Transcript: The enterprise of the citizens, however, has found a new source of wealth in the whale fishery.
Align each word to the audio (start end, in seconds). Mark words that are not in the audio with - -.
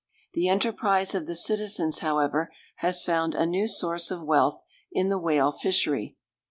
The 0.33 0.47
enterprise 0.47 1.13
of 1.13 1.27
the 1.27 1.35
citizens, 1.35 1.99
however, 1.99 2.51
has 2.77 3.03
found 3.03 3.35
a 3.35 3.45
new 3.45 3.67
source 3.67 4.09
of 4.09 4.23
wealth 4.23 4.63
in 4.91 5.09
the 5.09 5.19
whale 5.19 5.51
fishery. 5.51 6.17